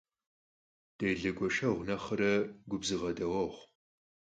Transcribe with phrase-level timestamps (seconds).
[0.99, 2.31] Dêle gueşşeğu nexhre
[2.69, 3.55] gubzığe daueğu.